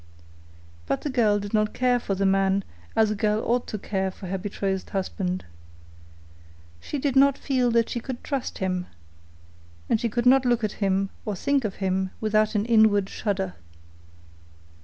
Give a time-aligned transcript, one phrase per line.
[0.87, 2.63] But the girl did not care for the man
[2.95, 5.45] as a girl ought to care for her betrothed husband.
[6.79, 8.87] She did not feel that she could trust him,
[9.87, 13.53] and she could not look at him nor think of him without an inward shudder.